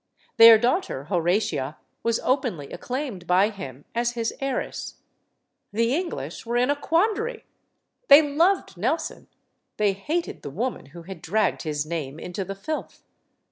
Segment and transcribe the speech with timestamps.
[0.37, 4.95] Their daughter, Horatia, was openly acclaimed by him as his heiress.
[5.71, 7.45] The English were in a quandary.
[8.07, 9.27] They loved Nelson;
[9.77, 13.03] they hated the woman who had dragged his name into the filth.